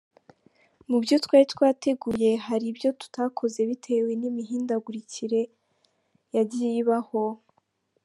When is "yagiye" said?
6.35-6.73